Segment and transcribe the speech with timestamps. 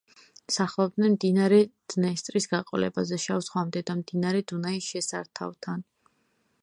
[0.53, 1.59] სახლობდნენ მდინარე
[1.93, 5.87] დნესტრის გაყოლებაზე შავ ზღვამდე და მდინარე დუნაის შესართავთან.